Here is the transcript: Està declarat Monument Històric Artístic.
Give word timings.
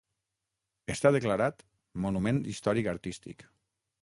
Està 0.93 1.11
declarat 1.17 1.61
Monument 2.07 2.41
Històric 2.55 2.91
Artístic. 2.97 3.49